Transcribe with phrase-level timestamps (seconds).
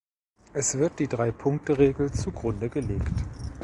[0.53, 3.13] Es wird die Drei-Punkte-Regel zu Grunde gelegt.